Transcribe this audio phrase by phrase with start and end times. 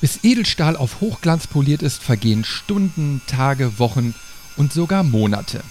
[0.00, 4.14] Bis Edelstahl auf Hochglanz poliert ist, vergehen Stunden, Tage, Wochen
[4.56, 5.62] und sogar Monate.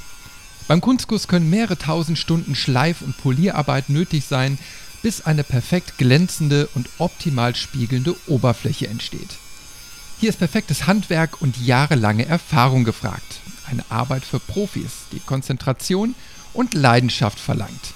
[0.68, 4.58] Beim Kunstguss können mehrere tausend Stunden Schleif- und Polierarbeit nötig sein,
[5.04, 9.38] bis eine perfekt glänzende und optimal spiegelnde Oberfläche entsteht.
[10.20, 13.42] Hier ist perfektes Handwerk und jahrelange Erfahrung gefragt.
[13.70, 16.16] Eine Arbeit für Profis, die Konzentration
[16.54, 17.94] und Leidenschaft verlangt.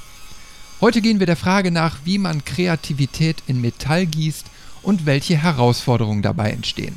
[0.82, 4.46] Heute gehen wir der Frage nach, wie man Kreativität in Metall gießt
[4.82, 6.96] und welche Herausforderungen dabei entstehen.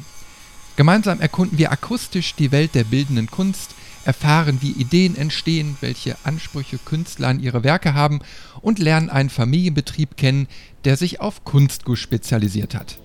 [0.77, 3.75] Gemeinsam erkunden wir akustisch die Welt der bildenden Kunst,
[4.05, 8.21] erfahren, wie Ideen entstehen, welche Ansprüche Künstler an ihre Werke haben
[8.61, 10.49] und lernen einen Familienbetrieb kennen,
[10.85, 12.99] der sich auf Kunstguss spezialisiert hat.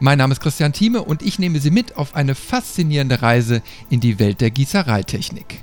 [0.00, 4.00] Mein Name ist Christian Thieme und ich nehme Sie mit auf eine faszinierende Reise in
[4.00, 5.62] die Welt der Gießereitechnik.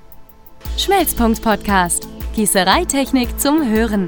[0.78, 2.08] Schmelzpunkt Podcast.
[2.36, 4.08] Gießereitechnik zum Hören.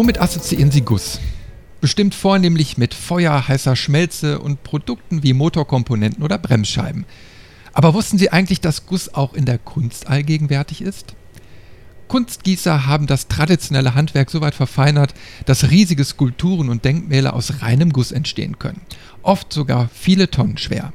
[0.00, 1.20] Womit assoziieren Sie Guss?
[1.82, 7.04] Bestimmt vornehmlich mit Feuer, heißer Schmelze und Produkten wie Motorkomponenten oder Bremsscheiben.
[7.74, 11.14] Aber wussten Sie eigentlich, dass Guss auch in der Kunst allgegenwärtig ist?
[12.08, 15.12] Kunstgießer haben das traditionelle Handwerk so weit verfeinert,
[15.44, 18.80] dass riesige Skulpturen und Denkmäler aus reinem Guss entstehen können.
[19.20, 20.94] Oft sogar viele Tonnen schwer.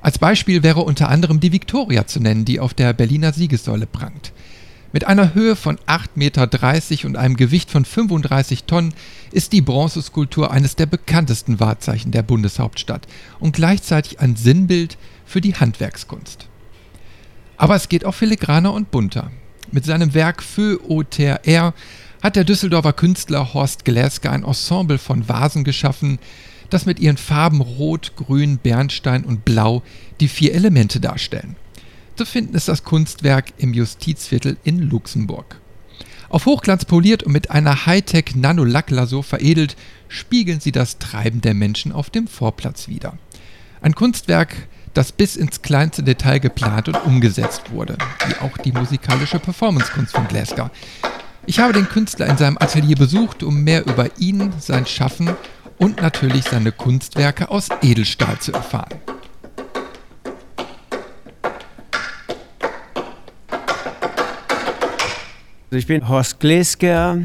[0.00, 4.32] Als Beispiel wäre unter anderem die Victoria zu nennen, die auf der Berliner Siegessäule prangt.
[4.90, 8.94] Mit einer Höhe von 8,30 Meter und einem Gewicht von 35 Tonnen
[9.32, 13.06] ist die Bronzeskulptur eines der bekanntesten Wahrzeichen der Bundeshauptstadt
[13.38, 14.96] und gleichzeitig ein Sinnbild
[15.26, 16.48] für die Handwerkskunst.
[17.58, 19.30] Aber es geht auch filigraner und bunter.
[19.70, 21.74] Mit seinem Werk Feu au Terre
[22.22, 26.18] hat der Düsseldorfer Künstler Horst Gläsker ein Ensemble von Vasen geschaffen,
[26.70, 29.82] das mit ihren Farben Rot, Grün, Bernstein und Blau
[30.20, 31.56] die vier Elemente darstellen.
[32.18, 35.60] Zu finden ist das Kunstwerk im Justizviertel in Luxemburg.
[36.28, 39.76] Auf Hochglanz poliert und mit einer Hightech Nanolacklasur veredelt,
[40.08, 43.16] spiegeln sie das Treiben der Menschen auf dem Vorplatz wider.
[43.80, 44.56] Ein Kunstwerk,
[44.94, 47.96] das bis ins kleinste Detail geplant und umgesetzt wurde,
[48.26, 50.70] wie auch die musikalische Performancekunst von Glasgow.
[51.46, 55.30] Ich habe den Künstler in seinem Atelier besucht, um mehr über ihn, sein Schaffen
[55.78, 58.98] und natürlich seine Kunstwerke aus Edelstahl zu erfahren.
[65.70, 67.18] Also ich bin Horst Glesker,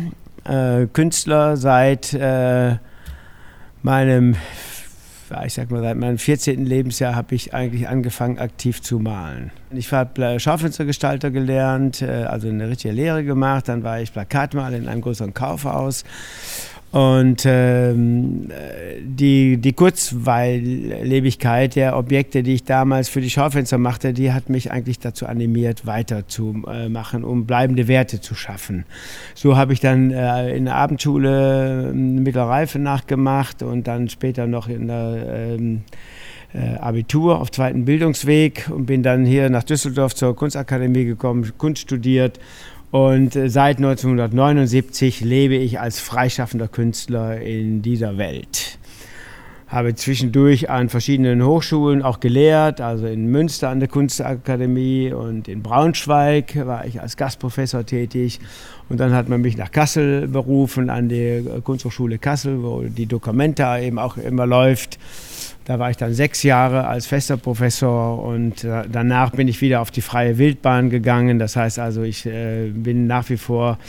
[0.43, 2.75] äh, Künstler seit äh,
[3.83, 4.35] meinem,
[5.45, 6.65] ich sag mal, seit meinem 14.
[6.65, 9.51] Lebensjahr habe ich eigentlich angefangen, aktiv zu malen.
[9.71, 13.69] Ich habe Schaufenstergestalter gelernt, äh, also eine richtige Lehre gemacht.
[13.69, 16.03] Dann war ich Plakatmaler in einem größeren Kaufhaus
[16.93, 18.51] und ähm,
[19.01, 24.71] die, die Kurzweillebigkeit der Objekte, die ich damals für die Schaufenster machte, die hat mich
[24.71, 28.85] eigentlich dazu animiert, weiterzumachen, um bleibende Werte zu schaffen.
[29.33, 34.69] So habe ich dann äh, in der Abendschule ähm, Mittelreife nachgemacht und dann später noch
[34.69, 35.81] in der ähm,
[36.53, 41.81] äh, Abitur auf zweiten Bildungsweg und bin dann hier nach Düsseldorf zur Kunstakademie gekommen, Kunst
[41.81, 42.39] studiert
[42.93, 48.77] und äh, seit 1979 lebe ich als freischaffender Künstler in dieser Welt.
[49.73, 55.63] Habe zwischendurch an verschiedenen Hochschulen auch gelehrt, also in Münster an der Kunstakademie und in
[55.63, 58.39] Braunschweig war ich als Gastprofessor tätig.
[58.89, 63.79] Und dann hat man mich nach Kassel berufen, an die Kunsthochschule Kassel, wo die Documenta
[63.79, 64.99] eben auch immer läuft.
[65.65, 69.81] Da war ich dann sechs Jahre als fester Professor und äh, danach bin ich wieder
[69.81, 71.39] auf die freie Wildbahn gegangen.
[71.39, 73.79] Das heißt also, ich äh, bin nach wie vor,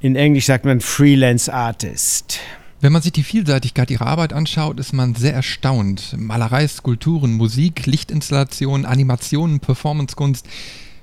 [0.00, 2.40] in Englisch sagt man Freelance Artist.
[2.80, 6.14] Wenn man sich die Vielseitigkeit ihrer Arbeit anschaut, ist man sehr erstaunt.
[6.18, 10.46] Malerei, Skulpturen, Musik, Lichtinstallationen, Animationen, Performancekunst.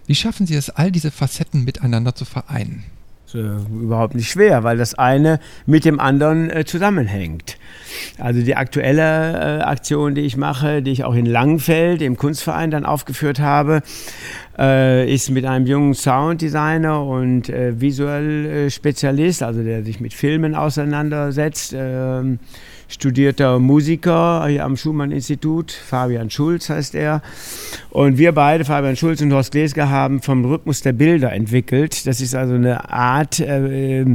[0.06, 2.84] Wie schaffen Sie es, all diese Facetten miteinander zu vereinen?
[3.34, 7.58] Äh, überhaupt nicht schwer, weil das eine mit dem anderen äh, zusammenhängt.
[8.18, 12.72] Also die aktuelle äh, Aktion, die ich mache, die ich auch in Langenfeld im Kunstverein
[12.72, 13.82] dann aufgeführt habe,
[14.58, 20.14] äh, ist mit einem jungen Sounddesigner und äh, visuell äh, Spezialist, also der sich mit
[20.14, 21.76] Filmen auseinandersetzt.
[22.92, 25.72] Ähm, studierter Musiker hier am Schumann-Institut.
[25.72, 27.22] Fabian Schulz heißt er.
[27.90, 32.06] Und wir beide, Fabian Schulz und Horst Glesker, haben vom Rhythmus der Bilder entwickelt.
[32.06, 34.06] Das ist also eine Art, äh,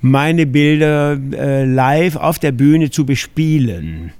[0.00, 4.12] meine Bilder äh, live auf der Bühne zu bespielen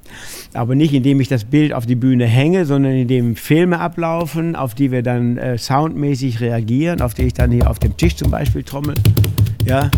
[0.52, 4.74] aber nicht indem ich das Bild auf die Bühne hänge, sondern indem Filme ablaufen, auf
[4.74, 8.32] die wir dann äh, soundmäßig reagieren, auf die ich dann hier auf dem Tisch zum
[8.32, 8.96] Beispiel trommel.
[9.64, 9.92] Ja,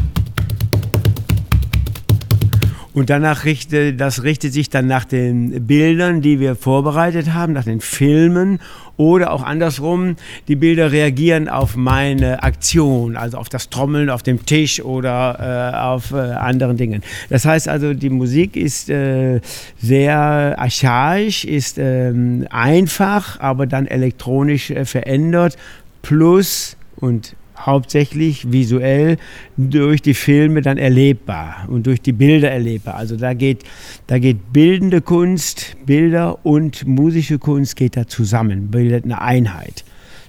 [2.95, 7.65] und danach richtet, das richtet sich dann nach den Bildern, die wir vorbereitet haben, nach
[7.65, 8.61] den Filmen
[8.99, 10.17] oder auch andersrum,
[10.49, 15.77] die Bilder reagieren auf meine Aktion, also auf das Trommeln auf dem Tisch oder äh,
[15.77, 17.03] auf äh, anderen Dingen.
[17.31, 19.41] Das heißt also, die Musik ist äh,
[19.81, 25.57] sehr archaisch, ist ähm, einfach, aber dann elektronisch äh, verändert,
[26.03, 27.35] plus und
[27.67, 29.17] hauptsächlich visuell
[29.57, 32.97] durch die Filme dann erlebbar und durch die Bilder erlebbar.
[32.97, 33.65] Also da geht,
[34.07, 39.85] da geht bildende Kunst, Bilder und musische Kunst geht da zusammen, bildet eine Einheit.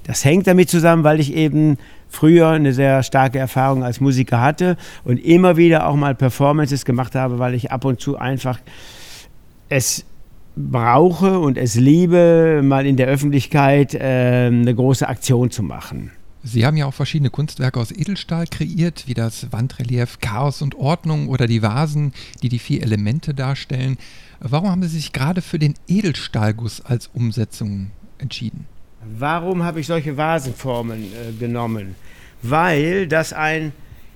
[0.05, 1.77] Das hängt damit zusammen, weil ich eben
[2.09, 7.15] früher eine sehr starke Erfahrung als Musiker hatte und immer wieder auch mal Performances gemacht
[7.15, 8.59] habe, weil ich ab und zu einfach
[9.69, 10.05] es
[10.55, 16.11] brauche und es liebe, mal in der Öffentlichkeit äh, eine große Aktion zu machen.
[16.45, 21.29] Sie haben ja auch verschiedene Kunstwerke aus Edelstahl kreiert, wie das Wandrelief Chaos und Ordnung
[21.29, 22.11] oder die Vasen,
[22.41, 23.97] die die vier Elemente darstellen.
[24.41, 28.65] Warum haben Sie sich gerade für den Edelstahlguss als Umsetzung entschieden?
[29.17, 31.95] Warum habe ich solche Vasenformen äh, genommen?
[32.41, 33.71] Weil das ein,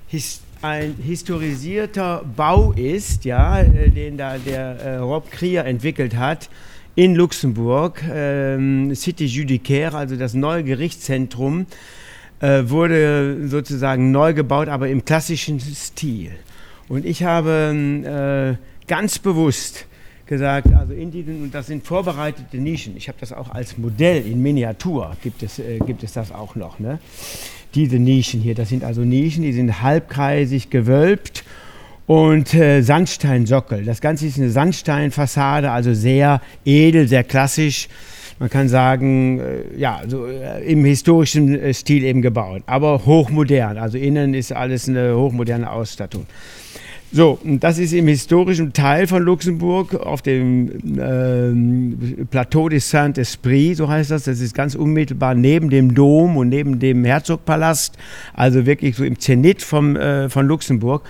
[0.07, 6.49] his, ein historisierter Bau ist, ja, äh, den da der äh, Rob Krier entwickelt hat
[6.95, 11.67] in Luxemburg, ähm, Cité Judicaire, also das neue Gerichtszentrum
[12.39, 16.31] äh, wurde sozusagen neu gebaut, aber im klassischen Stil.
[16.87, 19.85] Und ich habe äh, ganz bewusst
[20.25, 24.25] gesagt, also in diesen, und das sind vorbereitete Nischen, ich habe das auch als Modell
[24.25, 26.79] in Miniatur, gibt es, äh, gibt es das auch noch.
[26.79, 26.99] Ne?
[27.75, 31.43] Diese Nischen hier, das sind also Nischen, die sind halbkreisig gewölbt
[32.05, 33.83] und äh, Sandsteinsockel.
[33.83, 37.89] Das Ganze ist eine Sandsteinfassade, also sehr edel, sehr klassisch
[38.39, 43.77] man kann sagen, äh, ja, so äh, im historischen äh, Stil eben gebaut, aber hochmodern.
[43.77, 46.25] Also innen ist alles eine hochmoderne Ausstattung.
[47.09, 53.87] So, das ist im historischen Teil von Luxemburg auf dem ähm, Plateau des Saint-Esprit, so
[53.87, 54.25] heißt das.
[54.25, 57.97] Das ist ganz unmittelbar neben dem Dom und neben dem Herzogpalast,
[58.33, 61.03] also wirklich so im Zenit vom, äh, von Luxemburg.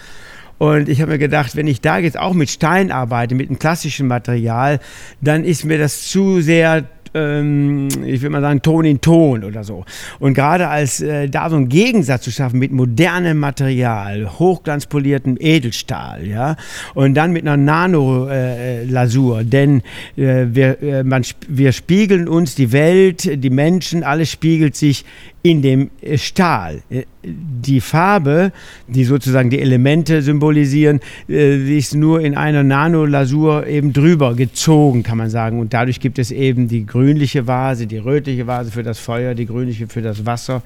[0.60, 3.60] Und ich habe mir gedacht, wenn ich da jetzt auch mit Stein arbeite, mit einem
[3.60, 4.80] klassischen Material,
[5.22, 6.84] dann ist mir das zu sehr
[7.18, 9.86] ähm, ich will mal sagen, Ton in Ton oder so.
[10.20, 16.26] Und gerade als äh, da so einen Gegensatz zu schaffen mit modernem Material, hochglanzpoliertem Edelstahl,
[16.26, 16.56] ja,
[16.94, 19.82] und dann mit einer Nano-Lasur, äh, denn
[20.16, 25.06] äh, wir, äh, man, wir spiegeln uns, die Welt, die Menschen, alles spiegelt sich
[25.48, 26.82] in dem äh, Stahl.
[26.90, 28.52] Äh, die Farbe,
[28.88, 31.00] die sozusagen die Elemente symbolisieren,
[31.30, 35.60] äh, ist nur in einer Nanolasur eben drüber gezogen, kann man sagen.
[35.60, 39.46] Und dadurch gibt es eben die grünliche Vase, die rötliche Vase für das Feuer, die
[39.46, 40.64] grünliche für das Wasser,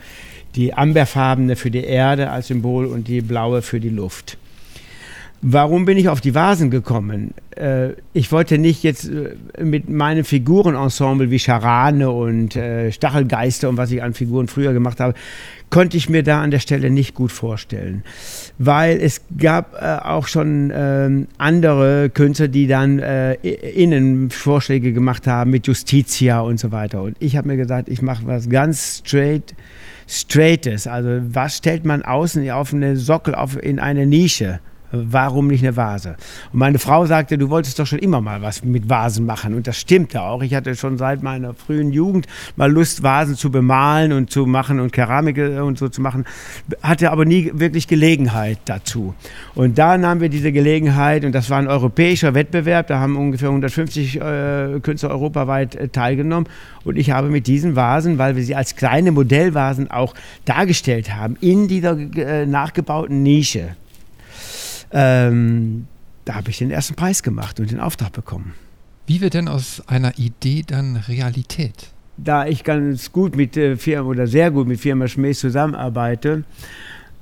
[0.55, 4.37] die amberfarbene für die Erde als Symbol und die blaue für die Luft.
[5.43, 7.33] Warum bin ich auf die Vasen gekommen?
[7.55, 13.75] Äh, ich wollte nicht jetzt äh, mit meinem Figurenensemble wie Scharane und äh, Stachelgeister und
[13.75, 15.15] was ich an Figuren früher gemacht habe,
[15.71, 18.03] konnte ich mir da an der Stelle nicht gut vorstellen.
[18.59, 25.67] Weil es gab auch schon ähm, andere Künstler, die dann innen Vorschläge gemacht haben mit
[25.67, 27.01] Justitia und so weiter.
[27.01, 29.55] Und ich habe mir gesagt, ich mache was ganz straight.
[30.07, 34.59] Straightes, also was stellt man außen auf eine Sockel, auf, in eine Nische?
[34.91, 36.15] Warum nicht eine Vase?
[36.51, 39.53] Und meine Frau sagte, du wolltest doch schon immer mal was mit Vasen machen.
[39.53, 40.41] Und das stimmte auch.
[40.41, 44.79] Ich hatte schon seit meiner frühen Jugend mal Lust, Vasen zu bemalen und zu machen
[44.79, 46.25] und Keramik und so zu machen,
[46.81, 49.13] hatte aber nie wirklich Gelegenheit dazu.
[49.55, 53.49] Und da nahmen wir diese Gelegenheit, und das war ein europäischer Wettbewerb, da haben ungefähr
[53.49, 56.47] 150 äh, Künstler europaweit äh, teilgenommen.
[56.83, 60.13] Und ich habe mit diesen Vasen, weil wir sie als kleine Modellvasen auch
[60.45, 63.75] dargestellt haben, in dieser äh, nachgebauten Nische,
[64.93, 65.87] ähm,
[66.25, 68.53] da habe ich den ersten Preis gemacht und den Auftrag bekommen.
[69.07, 71.89] Wie wird denn aus einer Idee dann Realität?
[72.17, 76.43] Da ich ganz gut mit äh, Firma oder sehr gut mit Firma Schmäß zusammenarbeite,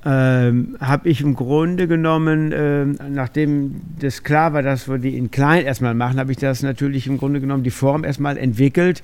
[0.06, 5.30] ähm, habe ich im Grunde genommen, äh, nachdem das klar war, dass wir die in
[5.30, 9.02] klein erstmal machen, habe ich das natürlich im Grunde genommen die Form erstmal entwickelt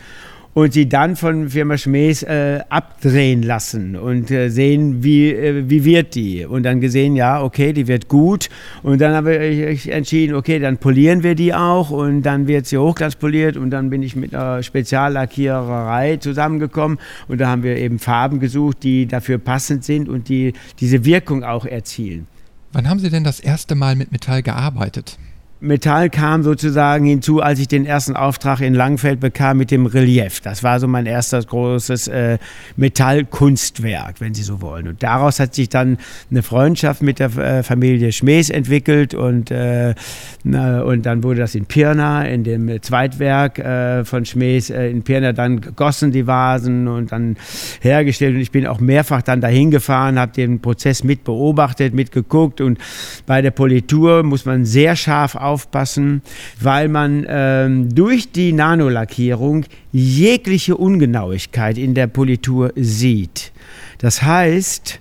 [0.56, 5.84] und sie dann von Firma Schmees äh, abdrehen lassen und äh, sehen, wie, äh, wie
[5.84, 6.46] wird die.
[6.46, 8.48] Und dann gesehen, ja, okay, die wird gut.
[8.82, 12.78] Und dann habe ich entschieden, okay, dann polieren wir die auch und dann wird sie
[12.78, 18.40] hochglanzpoliert und dann bin ich mit einer Speziallackiererei zusammengekommen und da haben wir eben Farben
[18.40, 22.28] gesucht, die dafür passend sind und die diese Wirkung auch erzielen.
[22.72, 25.18] Wann haben Sie denn das erste Mal mit Metall gearbeitet?
[25.62, 30.42] Metall kam sozusagen hinzu, als ich den ersten Auftrag in Langfeld bekam mit dem Relief.
[30.42, 32.38] Das war so mein erstes großes äh,
[32.76, 34.90] Metallkunstwerk, wenn Sie so wollen.
[34.90, 35.98] Und daraus hat sich dann
[36.30, 39.96] eine Freundschaft mit der äh, Familie Schmees entwickelt und, äh,
[40.44, 45.32] und dann wurde das in Pirna, in dem Zweitwerk äh, von Schmees, äh, in Pirna
[45.32, 47.38] dann gegossen, die Vasen und dann
[47.80, 48.36] hergestellt.
[48.36, 52.78] Und ich bin auch mehrfach dann dahin gefahren, habe den Prozess mit beobachtet, mitgeguckt und
[53.26, 56.22] bei der Politur muss man sehr scharf aufpassen,
[56.60, 63.52] weil man ähm, durch die Nanolackierung jegliche Ungenauigkeit in der Politur sieht.
[64.00, 65.00] Das heißt,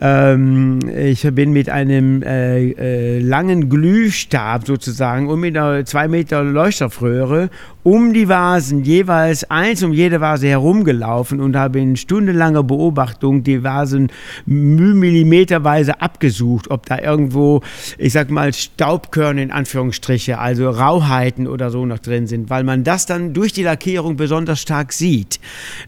[0.00, 6.42] ähm, ich bin mit einem äh, äh, langen Glühstab sozusagen und mit einer 2 Meter
[6.42, 7.48] Leuchtstoffröhre
[7.86, 13.62] um die Vasen jeweils eins um jede Vase herumgelaufen und habe in stundenlanger Beobachtung die
[13.62, 14.10] Vasen
[14.44, 17.60] millimeterweise abgesucht, ob da irgendwo,
[17.96, 22.82] ich sag mal, Staubkörner in Anführungsstriche, also Rauheiten oder so noch drin sind, weil man
[22.82, 25.38] das dann durch die Lackierung besonders stark sieht.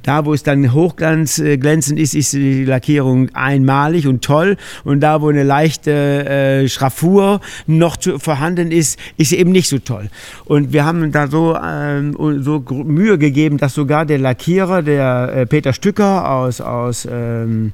[0.05, 5.21] Da, wo es dann hochglanz äh, ist, ist die Lackierung einmalig und toll und da,
[5.21, 10.11] wo eine leichte äh, Schraffur noch zu, vorhanden ist, ist sie eben nicht so toll.
[10.45, 15.33] Und wir haben da so äh, ähm, so Mühe gegeben, dass sogar der Lackierer, der
[15.35, 17.73] äh, Peter Stücker aus, aus ähm,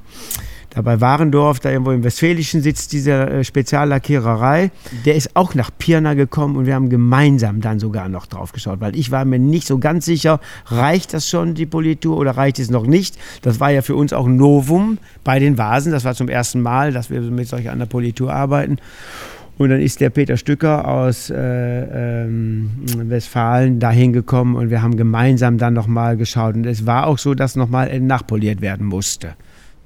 [0.75, 4.71] da bei Warendorf, da irgendwo im Westfälischen sitzt diese äh, Speziallackiererei.
[5.05, 8.81] Der ist auch nach Pirna gekommen und wir haben gemeinsam dann sogar noch drauf geschaut,
[8.81, 12.59] weil ich war mir nicht so ganz sicher, reicht das schon, die Politur, oder reicht
[12.59, 13.17] es noch nicht?
[13.41, 15.93] Das war ja für uns auch ein Novum bei den Vasen.
[15.93, 18.77] Das war zum ersten Mal, dass wir mit solch einer Politur arbeiten.
[19.57, 21.35] Und dann ist der Peter Stücker aus äh,
[22.25, 26.55] ähm, Westfalen dahin gekommen und wir haben gemeinsam dann nochmal geschaut.
[26.55, 29.35] Und es war auch so, dass nochmal nachpoliert werden musste.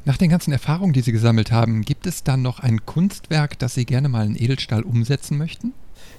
[0.06, 3.76] Nach den ganzen Erfahrungen, die Sie gesammelt haben, gibt es dann noch ein Kunstwerk, das
[3.76, 5.74] Sie gerne mal in Edelstahl umsetzen möchten?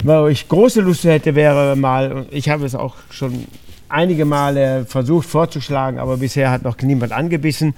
[0.05, 3.47] Wo ich große Lust hätte, wäre mal, ich habe es auch schon
[3.91, 7.75] einige Male versucht vorzuschlagen, aber bisher hat noch niemand angebissen,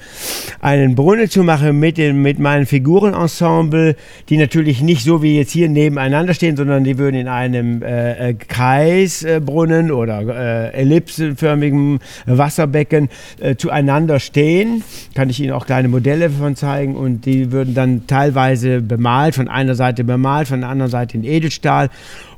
[0.61, 3.97] einen Brunnen zu machen mit, den, mit meinem Figurenensemble,
[4.29, 8.31] die natürlich nicht so wie jetzt hier nebeneinander stehen, sondern die würden in einem äh,
[8.31, 13.09] äh Kreisbrunnen oder äh, ellipsenförmigen Wasserbecken
[13.41, 14.85] äh, zueinander stehen.
[15.15, 19.49] Kann ich Ihnen auch kleine Modelle von zeigen und die würden dann teilweise bemalt, von
[19.49, 21.91] einer Seite bemalt, von der anderen Seite in Edelstahl.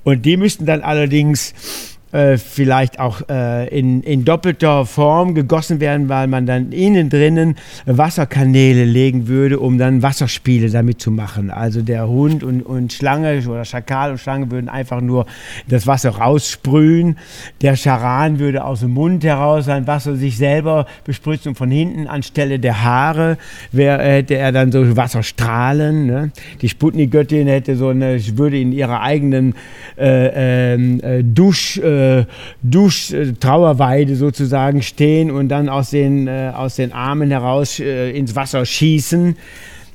[0.05, 1.55] Und die müssten dann allerdings
[2.15, 7.57] äh, vielleicht auch äh, in, in doppelter Form gegossen werden, weil man dann innen drinnen
[7.87, 11.51] Wasserkanäle legen würde, um dann Wasserspiele damit zu machen.
[11.51, 15.27] Also der Hund und, und Schlange oder Schakal und Schlange würden einfach nur
[15.67, 17.19] das Wasser raussprühen.
[17.63, 22.07] Der Charan würde aus dem Mund heraus sein Wasser sich selber bespritzen und von hinten
[22.07, 23.39] anstelle der Haare
[23.73, 26.07] wär, hätte er dann so Wasserstrahlen.
[26.07, 26.31] Ne?
[26.63, 29.57] Die Sputnik-Göttin hätte so eine, würde in ihrer eigenen
[29.99, 32.25] äh, ähm, äh, Dusch äh, äh,
[32.63, 38.65] Duschtrauerweide sozusagen stehen und dann aus den, äh, aus den Armen heraus äh, ins Wasser
[38.65, 39.37] schießen.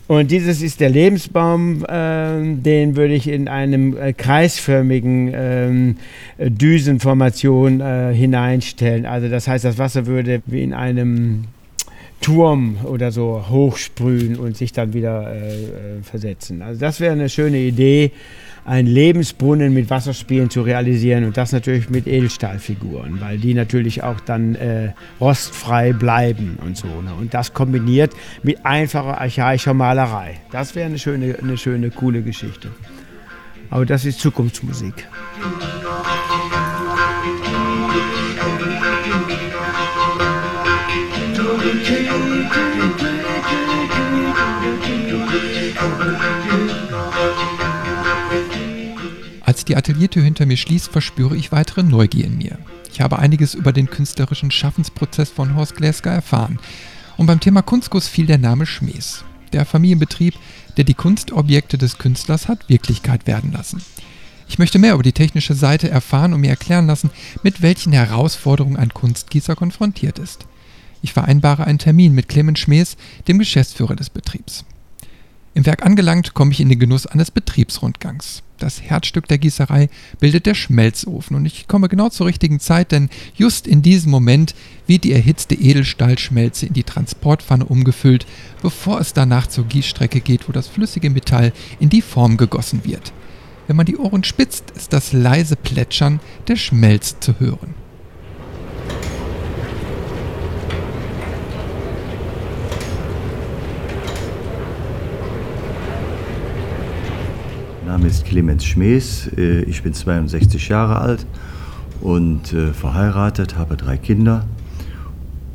[0.09, 5.97] Und dieses ist der Lebensbaum, äh, den würde ich in einem äh, kreisförmigen ähm,
[6.39, 9.05] Düsenformation äh, hineinstellen.
[9.05, 11.43] Also das heißt, das Wasser würde wie in einem
[12.21, 16.63] Turm oder so hochsprühen und sich dann wieder äh, versetzen.
[16.63, 18.11] Also das wäre eine schöne Idee
[18.65, 24.19] einen Lebensbrunnen mit Wasserspielen zu realisieren und das natürlich mit Edelstahlfiguren, weil die natürlich auch
[24.19, 26.87] dann äh, rostfrei bleiben und so.
[26.87, 27.13] Ne?
[27.19, 28.13] Und das kombiniert
[28.43, 30.39] mit einfacher archaischer Malerei.
[30.51, 32.69] Das wäre eine schöne, eine schöne, coole Geschichte.
[33.69, 35.07] Aber das ist Zukunftsmusik.
[49.69, 52.57] Die Ateliertür hinter mir schließt, verspüre ich weitere Neugier in mir.
[52.91, 56.59] Ich habe einiges über den künstlerischen Schaffensprozess von Horst Gläsker erfahren.
[57.17, 59.23] Und beim Thema Kunstguss fiel der Name Schmees.
[59.53, 60.33] Der Familienbetrieb,
[60.77, 63.81] der die Kunstobjekte des Künstlers hat Wirklichkeit werden lassen.
[64.47, 67.11] Ich möchte mehr über die technische Seite erfahren und mir erklären lassen,
[67.43, 70.47] mit welchen Herausforderungen ein Kunstgießer konfrontiert ist.
[71.01, 72.97] Ich vereinbare einen Termin mit Clemens Schmees,
[73.27, 74.65] dem Geschäftsführer des Betriebs.
[75.53, 78.43] Im Werk angelangt komme ich in den Genuss eines Betriebsrundgangs.
[78.59, 79.89] Das Herzstück der Gießerei
[80.19, 84.53] bildet der Schmelzofen und ich komme genau zur richtigen Zeit, denn just in diesem Moment
[84.85, 88.27] wird die erhitzte Edelstahlschmelze in die Transportpfanne umgefüllt,
[88.61, 93.13] bevor es danach zur Gießstrecke geht, wo das flüssige Metall in die Form gegossen wird.
[93.67, 97.75] Wenn man die Ohren spitzt, ist das leise Plätschern der Schmelz zu hören.
[107.89, 111.25] Name ist Clemens Schmees, äh, ich bin 62 Jahre alt
[112.01, 114.45] und äh, verheiratet, habe drei Kinder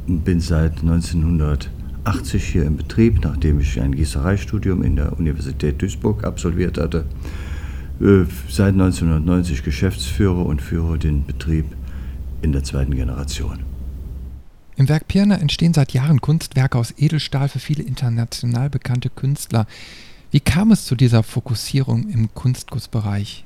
[0.09, 6.25] und bin seit 1980 hier im Betrieb, nachdem ich ein Gießereistudium in der Universität Duisburg
[6.25, 7.05] absolviert hatte.
[8.01, 11.67] Äh, seit 1990 Geschäftsführer und führe den Betrieb
[12.43, 13.61] in der zweiten Generation.
[14.75, 19.69] Im Werk Pirna entstehen seit Jahren Kunstwerke aus Edelstahl für viele international bekannte Künstler.
[20.35, 23.45] Wie kam es zu dieser Fokussierung im Kunstgussbereich?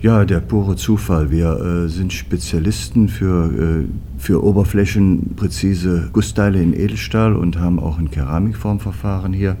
[0.00, 1.30] Ja, der pure Zufall.
[1.30, 3.84] Wir äh, sind Spezialisten für, äh,
[4.16, 9.58] für oberflächenpräzise Gussteile in Edelstahl und haben auch ein Keramikformverfahren hier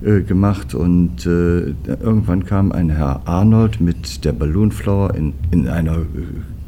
[0.00, 0.72] äh, gemacht.
[0.72, 6.04] Und äh, irgendwann kam ein Herr Arnold mit der Balloonflower in, in einer äh,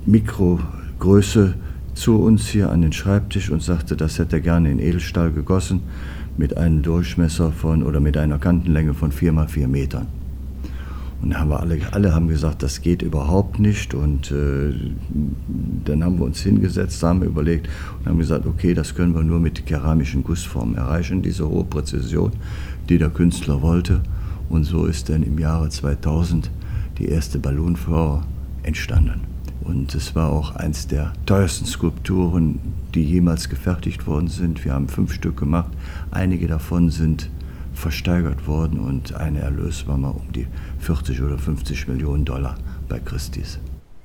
[0.06, 1.54] Mikrogröße
[1.94, 5.82] zu uns hier an den Schreibtisch und sagte, das hätte er gerne in Edelstahl gegossen
[6.40, 10.06] mit einem Durchmesser von oder mit einer Kantenlänge von 4 mal 4 Metern.
[11.20, 13.92] Und haben wir alle, alle haben gesagt, das geht überhaupt nicht.
[13.92, 14.72] Und äh,
[15.84, 17.68] dann haben wir uns hingesetzt, haben überlegt
[17.98, 22.32] und haben gesagt, okay, das können wir nur mit keramischen Gussformen erreichen, diese hohe Präzision,
[22.88, 24.00] die der Künstler wollte.
[24.48, 26.50] Und so ist dann im Jahre 2000
[26.96, 28.26] die erste Ballonflower
[28.62, 29.20] entstanden.
[29.60, 32.58] Und es war auch eins der teuersten Skulpturen,
[32.94, 34.64] die jemals gefertigt worden sind.
[34.64, 35.70] Wir haben fünf Stück gemacht.
[36.10, 37.30] Einige davon sind
[37.72, 40.46] versteigert worden und eine Erlös war mal um die
[40.80, 42.56] 40 oder 50 Millionen Dollar
[42.88, 43.58] bei Christie's.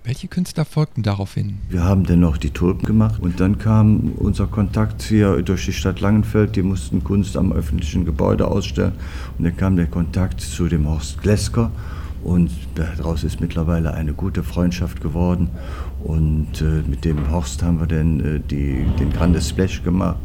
[0.04, 1.58] Welche Künstler folgten daraufhin?
[1.68, 5.74] Wir haben dann noch die Tulpen gemacht und dann kam unser Kontakt hier durch die
[5.74, 6.56] Stadt Langenfeld.
[6.56, 8.94] Die mussten Kunst am öffentlichen Gebäude ausstellen
[9.38, 11.72] und dann kam der Kontakt zu dem Horst Glesker
[12.24, 15.50] und daraus ist mittlerweile eine gute Freundschaft geworden.
[16.04, 20.18] Und äh, mit dem Horst haben wir dann äh, die, den Grande Splash gemacht.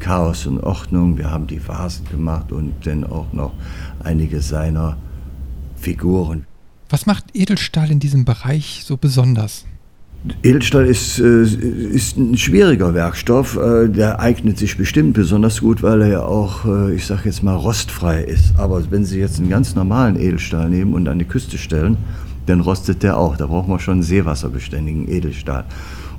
[0.00, 1.18] Chaos und Ordnung.
[1.18, 3.52] Wir haben die Vasen gemacht und dann auch noch
[4.02, 4.96] einige seiner
[5.76, 6.46] Figuren.
[6.88, 9.64] Was macht Edelstahl in diesem Bereich so besonders?
[10.42, 13.56] Edelstahl ist, äh, ist ein schwieriger Werkstoff.
[13.56, 17.42] Äh, der eignet sich bestimmt besonders gut, weil er ja auch, äh, ich sage jetzt
[17.42, 18.56] mal, rostfrei ist.
[18.58, 21.96] Aber wenn Sie jetzt einen ganz normalen Edelstahl nehmen und an die Küste stellen,
[22.46, 23.36] dann rostet der auch.
[23.36, 25.64] Da braucht man schon einen seewasserbeständigen Edelstahl.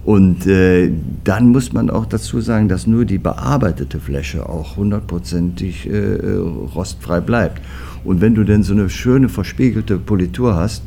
[0.08, 0.90] Und äh,
[1.26, 6.38] dann muss man auch dazu sagen, dass nur die bearbeitete Fläche auch hundertprozentig äh,
[6.74, 7.62] rostfrei bleibt.
[8.06, 10.84] Und wenn du denn so eine schöne verspiegelte Politur hast,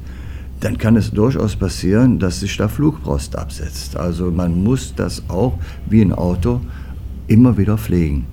[0.60, 3.94] dann kann es durchaus passieren, dass sich da Flugrost absetzt.
[3.94, 5.58] Also man muss das auch
[5.90, 6.62] wie ein Auto
[7.26, 8.24] immer wieder pflegen.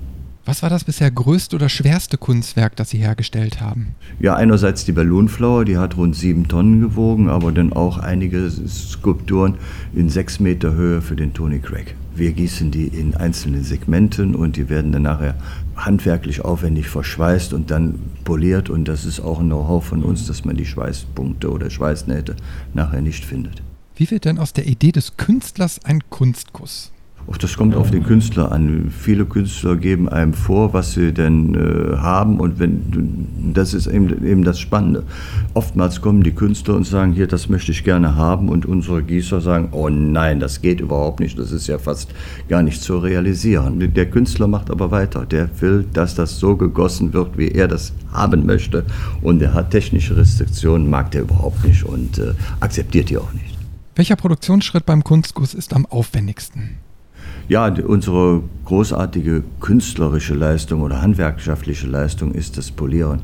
[0.48, 3.88] Was war das bisher größte oder schwerste Kunstwerk, das Sie hergestellt haben?
[4.18, 9.58] Ja, einerseits die Balloonflower, die hat rund sieben Tonnen gewogen, aber dann auch einige Skulpturen
[9.92, 11.96] in sechs Meter Höhe für den Tony Craig.
[12.14, 15.34] Wir gießen die in einzelnen Segmenten und die werden dann nachher
[15.76, 18.70] handwerklich aufwendig verschweißt und dann poliert.
[18.70, 22.36] Und das ist auch ein Know-how von uns, dass man die Schweißpunkte oder Schweißnähte
[22.72, 23.62] nachher nicht findet.
[23.96, 26.90] Wie wird denn aus der Idee des Künstlers ein Kunstkuss?
[27.30, 28.90] Auch das kommt auf den Künstler an.
[28.90, 34.24] Viele Künstler geben einem vor, was sie denn äh, haben und wenn das ist eben,
[34.24, 35.02] eben das Spannende.
[35.52, 39.42] Oftmals kommen die Künstler und sagen, hier, das möchte ich gerne haben und unsere Gießer
[39.42, 42.14] sagen, oh nein, das geht überhaupt nicht, das ist ja fast
[42.48, 43.92] gar nicht zu realisieren.
[43.94, 47.92] Der Künstler macht aber weiter, der will, dass das so gegossen wird, wie er das
[48.10, 48.86] haben möchte
[49.20, 53.54] und er hat technische Restriktionen, mag der überhaupt nicht und äh, akzeptiert die auch nicht.
[53.96, 56.87] Welcher Produktionsschritt beim Kunstguss ist am aufwendigsten?
[57.48, 63.22] Ja, unsere großartige künstlerische Leistung oder handwerkschaftliche Leistung ist das Polieren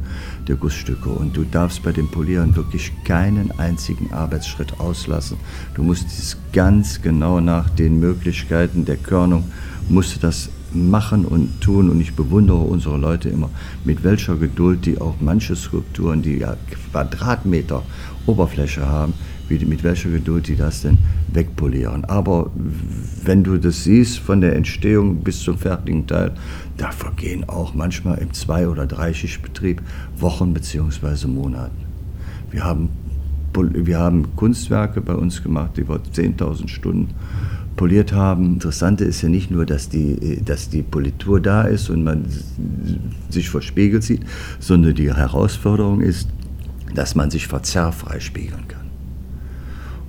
[0.48, 1.10] der Gussstücke.
[1.10, 5.37] Und du darfst bei dem Polieren wirklich keinen einzigen Arbeitsschritt auslassen.
[5.74, 9.44] Du musst es ganz genau nach den Möglichkeiten der Körnung,
[9.90, 11.90] musst du das machen und tun.
[11.90, 13.50] Und ich bewundere unsere Leute immer,
[13.84, 16.56] mit welcher Geduld die auch manche Skulpturen, die ja
[16.90, 17.82] Quadratmeter
[18.24, 19.12] Oberfläche haben,
[19.48, 20.98] wie, mit welcher Geduld die das denn
[21.33, 22.04] wegpolieren.
[22.04, 22.50] Aber
[23.24, 26.33] wenn du das siehst, von der Entstehung bis zum fertigen Teil,
[26.76, 29.83] da vergehen auch manchmal im Zwei- oder Dreischichtbetrieb
[30.18, 31.26] Wochen bzw.
[31.26, 31.85] Monaten.
[32.50, 32.88] Wir haben
[33.57, 37.14] wir haben Kunstwerke bei uns gemacht, die wir 10.000 Stunden
[37.76, 38.54] poliert haben.
[38.54, 42.24] Interessante ist ja nicht nur, dass die, dass die Politur da ist und man
[43.30, 44.22] sich verspiegelt sieht,
[44.59, 46.28] sondern die Herausforderung ist,
[46.94, 48.83] dass man sich verzerrfrei spiegeln kann.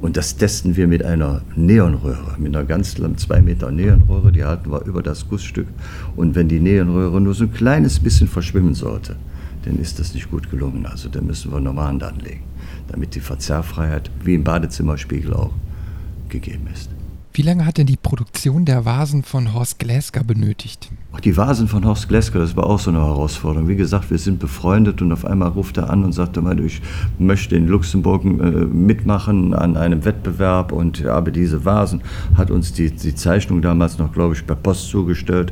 [0.01, 4.43] Und das testen wir mit einer Neonröhre, mit einer ganz lang, zwei Meter Neonröhre, die
[4.43, 5.67] halten wir über das Gussstück.
[6.15, 9.15] Und wenn die Neonröhre nur so ein kleines bisschen verschwimmen sollte,
[9.63, 10.85] dann ist das nicht gut gelungen.
[10.85, 12.43] Also dann müssen wir Normand anlegen,
[12.87, 15.53] damit die Verzerrfreiheit, wie im Badezimmerspiegel auch,
[16.29, 16.94] gegeben ist.
[17.35, 20.89] Wie lange hat denn die Produktion der Vasen von Horst Gläsker benötigt?
[21.25, 23.67] Die Vasen von Horst Gläsker, das war auch so eine Herausforderung.
[23.67, 26.81] Wie gesagt, wir sind befreundet und auf einmal ruft er an und sagte mal, ich
[27.19, 32.03] möchte in Luxemburg äh, mitmachen an einem Wettbewerb und habe diese Vasen,
[32.35, 35.51] hat uns die, die Zeichnung damals noch, glaube ich, per Post zugestellt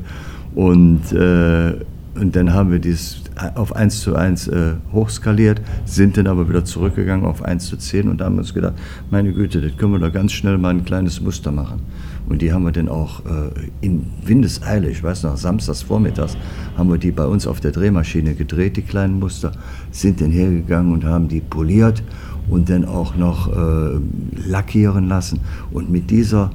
[0.55, 1.73] und äh,
[2.15, 3.22] und dann haben wir dies
[3.55, 8.09] auf 1 zu 1 äh, hochskaliert, sind dann aber wieder zurückgegangen auf 1 zu 10
[8.09, 8.73] und da haben wir uns gedacht,
[9.09, 11.81] meine Güte, das können wir doch ganz schnell mal ein kleines Muster machen.
[12.27, 13.49] Und die haben wir dann auch äh,
[13.81, 16.37] in Windeseile, ich weiß noch, samstags vormittags,
[16.77, 19.51] haben wir die bei uns auf der Drehmaschine gedreht, die kleinen Muster,
[19.91, 22.03] sind dann hergegangen und haben die poliert
[22.49, 23.99] und dann auch noch äh,
[24.47, 25.39] lackieren lassen.
[25.71, 26.49] Und mit dieser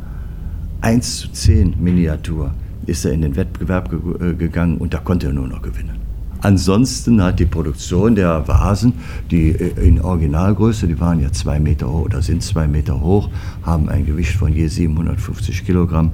[0.80, 2.52] 1 zu 10 Miniatur,
[2.88, 5.97] ist er in den Wettbewerb ge äh, gegangen und da konnte er nur noch gewinnen.
[6.40, 8.94] Ansonsten hat die Produktion der Vasen,
[9.30, 13.30] die äh, in Originalgröße, die waren ja zwei Meter hoch oder sind zwei Meter hoch,
[13.62, 16.12] haben ein Gewicht von je 750 Kilogramm.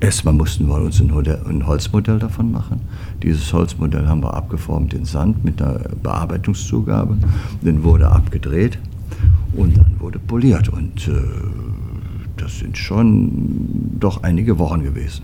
[0.00, 2.80] Erstmal mussten wir uns ein Holzmodell davon machen.
[3.22, 7.16] Dieses Holzmodell haben wir abgeformt in Sand mit einer Bearbeitungszugabe.
[7.62, 8.78] Dann wurde abgedreht
[9.54, 10.68] und dann wurde poliert.
[10.68, 11.12] Und äh,
[12.36, 15.22] das sind schon doch einige Wochen gewesen.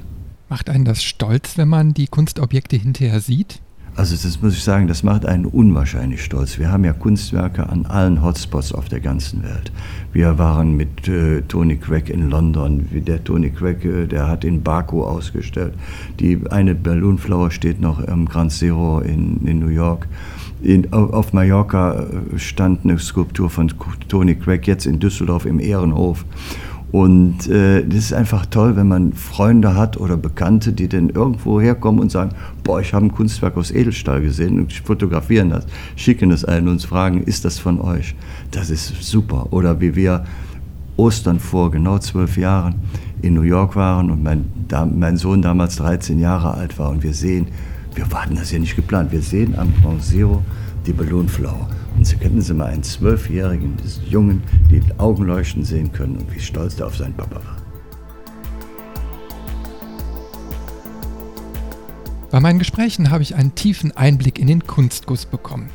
[0.48, 3.60] Macht einen das stolz, wenn man die Kunstobjekte hinterher sieht?
[3.98, 6.56] Also das muss ich sagen, das macht einen unwahrscheinlich stolz.
[6.56, 9.72] Wir haben ja Kunstwerke an allen Hotspots auf der ganzen Welt.
[10.12, 12.86] Wir waren mit äh, Tony Craig in London.
[12.92, 15.74] Der Tony Craig, äh, der hat in Baku ausgestellt.
[16.20, 20.06] Die eine Balloonflower steht noch am Grand Zero in, in New York.
[20.62, 23.72] In, auf Mallorca äh, stand eine Skulptur von
[24.06, 26.24] Tony Craig, jetzt in Düsseldorf im Ehrenhof.
[26.90, 31.60] Und äh, das ist einfach toll, wenn man Freunde hat oder Bekannte, die dann irgendwo
[31.60, 32.30] herkommen und sagen,
[32.64, 36.82] boah, ich habe ein Kunstwerk aus Edelstahl gesehen und fotografieren das, schicken es ein und
[36.82, 38.14] fragen, ist das von euch?
[38.52, 39.48] Das ist super.
[39.50, 40.24] Oder wie wir
[40.96, 42.76] Ostern vor genau zwölf Jahren
[43.20, 47.02] in New York waren und mein, da, mein Sohn damals 13 Jahre alt war und
[47.02, 47.48] wir sehen,
[47.94, 50.42] wir hatten das ja nicht geplant, wir sehen am Grand Zero
[50.86, 51.68] die Ballonflower.
[51.98, 56.32] Und Sie könnten Sie mal einen Zwölfjährigen, des Jungen, die Augen leuchten sehen können und
[56.32, 57.56] wie stolz er auf seinen Papa war.
[62.30, 65.70] Bei meinen Gesprächen habe ich einen tiefen Einblick in den Kunstguss bekommen.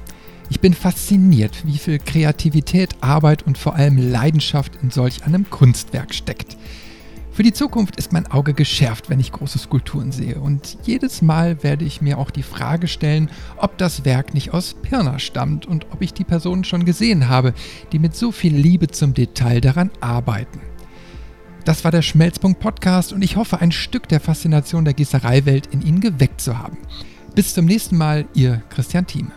[0.49, 6.13] Ich bin fasziniert, wie viel Kreativität, Arbeit und vor allem Leidenschaft in solch einem Kunstwerk
[6.13, 6.55] steckt.
[7.33, 10.39] Für die Zukunft ist mein Auge geschärft, wenn ich große Skulpturen sehe.
[10.39, 14.75] Und jedes Mal werde ich mir auch die Frage stellen, ob das Werk nicht aus
[14.75, 17.55] Pirna stammt und ob ich die Personen schon gesehen habe,
[17.91, 20.61] die mit so viel Liebe zum Detail daran arbeiten.
[21.65, 25.81] Das war der Schmelzpunkt Podcast und ich hoffe, ein Stück der Faszination der Gießereiwelt in
[25.81, 26.77] Ihnen geweckt zu haben.
[27.33, 29.31] Bis zum nächsten Mal, Ihr Christian Thieme.